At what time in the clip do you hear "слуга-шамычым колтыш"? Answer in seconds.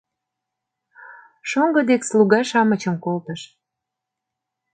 2.09-3.41